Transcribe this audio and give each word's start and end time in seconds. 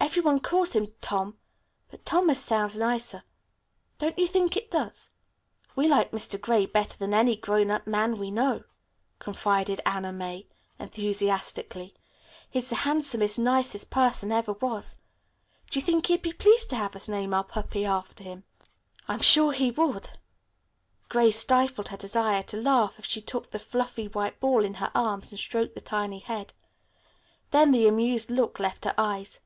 "Every 0.00 0.22
one 0.22 0.38
calls 0.40 0.74
him 0.74 0.86
Tom, 1.02 1.36
but 1.90 2.06
Thomas 2.06 2.40
sounds 2.42 2.78
nicer. 2.78 3.24
Don't 3.98 4.18
you 4.18 4.26
think 4.26 4.56
it 4.56 4.70
does?" 4.70 5.10
"We 5.76 5.86
like 5.86 6.12
Mr. 6.12 6.40
Gray 6.40 6.64
better 6.64 6.96
than 6.96 7.12
any 7.12 7.36
grown 7.36 7.70
up 7.70 7.86
man 7.86 8.18
we 8.18 8.30
know," 8.30 8.62
confided 9.18 9.82
Anna 9.84 10.10
May 10.10 10.46
enthusiastically. 10.78 11.94
"He's 12.48 12.70
the 12.70 12.76
handsomest, 12.76 13.38
nicest 13.38 13.90
person 13.90 14.32
ever 14.32 14.52
was. 14.54 14.96
Do 15.68 15.78
you 15.78 15.84
think 15.84 16.06
he'd 16.06 16.22
be 16.22 16.32
pleased 16.32 16.70
to 16.70 16.76
have 16.76 16.96
us 16.96 17.08
name 17.08 17.34
our 17.34 17.44
puppy 17.44 17.84
for 17.84 18.14
him?" 18.22 18.44
"I'm 19.08 19.20
sure 19.20 19.52
he 19.52 19.70
would." 19.72 20.10
Grace 21.10 21.36
stifled 21.40 21.88
her 21.88 21.98
desire 21.98 22.42
to 22.44 22.56
laugh 22.56 22.98
as 22.98 23.04
she 23.04 23.20
took 23.20 23.50
the 23.50 23.58
fluffy 23.58 24.08
white 24.08 24.40
ball 24.40 24.64
in 24.64 24.74
her 24.74 24.90
arms 24.94 25.32
and 25.32 25.38
stroked 25.38 25.74
the 25.74 25.82
tiny 25.82 26.20
head. 26.20 26.54
Then 27.50 27.72
the 27.72 27.86
amused 27.86 28.30
look 28.30 28.58
left 28.58 28.86
her 28.86 28.94
eyes. 28.96 29.40